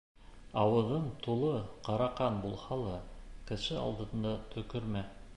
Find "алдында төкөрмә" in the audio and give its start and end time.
3.83-5.05